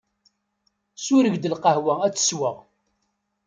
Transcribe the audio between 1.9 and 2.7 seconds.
ad tt-sweɣ.